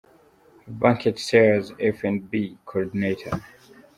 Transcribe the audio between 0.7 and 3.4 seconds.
Banquet Sales F & B Coordinator.